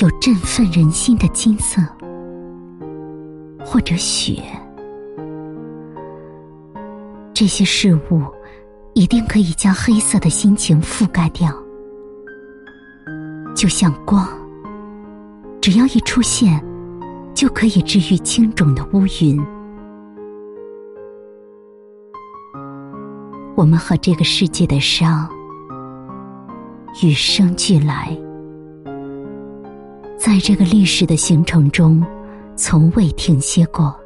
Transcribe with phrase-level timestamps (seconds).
[0.00, 1.82] 有振奋人心的金色，
[3.58, 4.40] 或者雪，
[7.34, 8.22] 这些事物
[8.94, 11.52] 一定可以将黑色的心情覆盖掉，
[13.56, 14.28] 就像光，
[15.60, 16.64] 只要一出现，
[17.34, 19.44] 就可以治愈青肿的乌云。
[23.56, 25.28] 我们和这个世界的伤
[27.02, 28.16] 与生俱来。
[30.28, 32.04] 在这个历史的行程中，
[32.54, 33.98] 从未停歇过。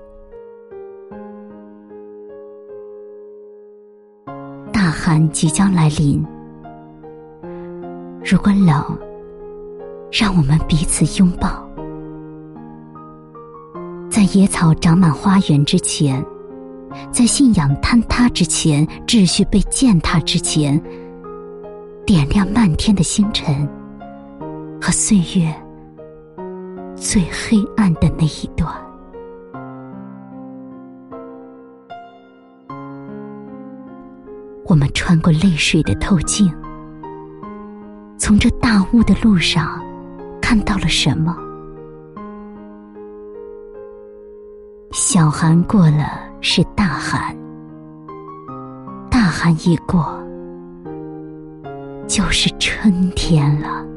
[4.72, 6.24] 大寒即将来临，
[8.24, 8.96] 如果冷，
[10.12, 11.68] 让我们彼此拥抱。
[14.08, 16.24] 在野草长满花园之前，
[17.10, 20.80] 在信仰坍塌之前，秩序被践踏之前，
[22.06, 23.68] 点亮漫天的星辰
[24.80, 25.52] 和岁月。
[27.02, 28.72] 最黑暗的那一段，
[34.66, 36.48] 我们穿过泪水的透镜，
[38.16, 39.82] 从这大雾的路上
[40.40, 41.36] 看到了什么？
[44.92, 47.36] 小寒过了是大寒，
[49.10, 50.16] 大寒一过
[52.06, 53.91] 就是春天了。